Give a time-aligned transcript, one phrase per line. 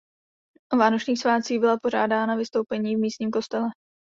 [0.73, 3.69] O vánočních svátcích byla pořádána vystoupení v místním kostele.